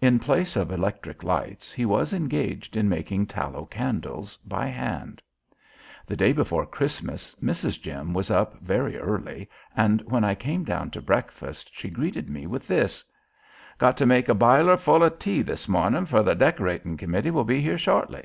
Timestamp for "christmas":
6.64-7.34